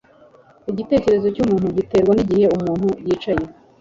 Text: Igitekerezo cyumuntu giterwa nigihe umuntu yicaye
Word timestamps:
Igitekerezo 0.71 1.27
cyumuntu 1.35 1.67
giterwa 1.77 2.11
nigihe 2.13 2.45
umuntu 2.57 2.87
yicaye 3.05 3.45